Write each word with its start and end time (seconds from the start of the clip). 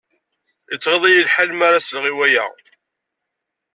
Yettɣiḍ-iyi 0.71 1.21
lḥal 1.27 1.49
mi 1.53 1.63
ara 1.67 1.85
sleɣ 1.87 2.05
i 2.11 2.13
waya. 2.17 2.45